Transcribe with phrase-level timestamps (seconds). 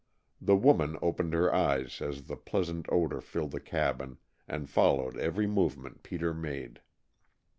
[0.41, 5.45] The woman opened her eyes as the pleasant odor filled the cabin, and followed every
[5.45, 6.81] movement Peter made.